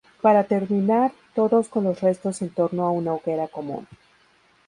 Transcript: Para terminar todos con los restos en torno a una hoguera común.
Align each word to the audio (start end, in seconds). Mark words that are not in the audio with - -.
Para 0.19 0.45
terminar 0.47 1.11
todos 1.35 1.69
con 1.69 1.83
los 1.83 2.01
restos 2.01 2.41
en 2.41 2.49
torno 2.49 2.87
a 2.87 2.91
una 2.91 3.13
hoguera 3.13 3.47
común. 3.47 3.87